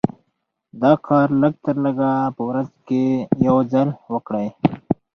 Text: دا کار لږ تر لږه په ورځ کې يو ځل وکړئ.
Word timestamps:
دا 0.81 0.91
کار 1.07 1.27
لږ 1.41 1.53
تر 1.65 1.75
لږه 1.85 2.09
په 2.35 2.41
ورځ 2.49 2.69
کې 2.87 3.03
يو 3.47 3.57
ځل 3.71 3.89
وکړئ. 4.13 4.47